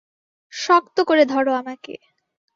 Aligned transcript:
শক্ত 0.53 0.97
করে 1.03 1.23
ধরো 1.25 1.51
আমাকে। 1.53 1.93